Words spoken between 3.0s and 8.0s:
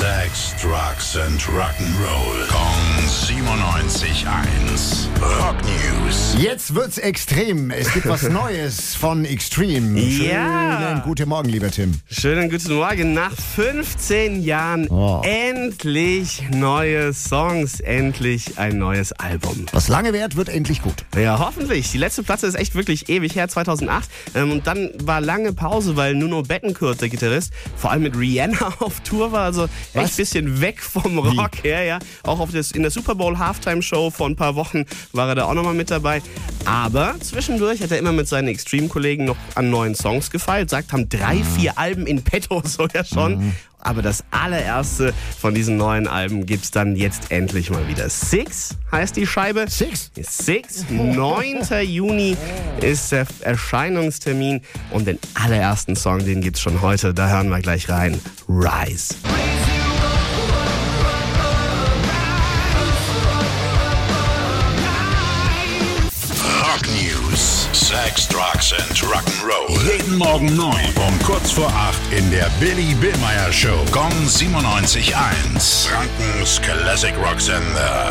97.1. Rock News. Jetzt wird's extrem. Es